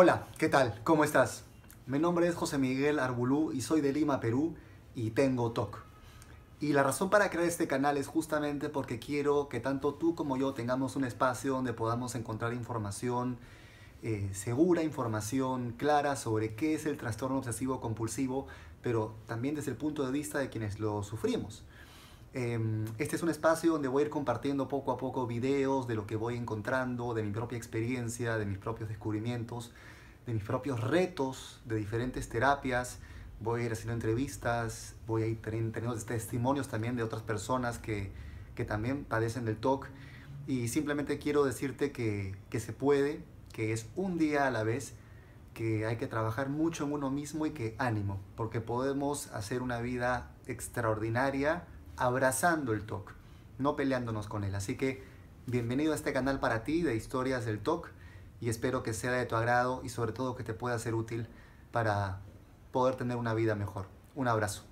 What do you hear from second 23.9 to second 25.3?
a ir compartiendo poco a poco